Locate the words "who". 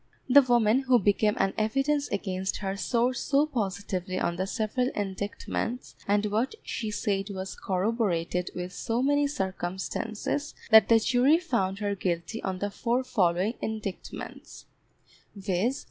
0.87-0.97